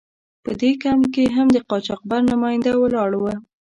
په 0.43 0.51
دې 0.59 0.71
کمپ 0.83 1.03
کې 1.13 1.23
هم 1.35 1.47
د 1.55 1.57
قاچاقبر 1.69 2.21
نماینده 2.31 2.71
ولاړ 2.77 3.11
و. 3.17 3.23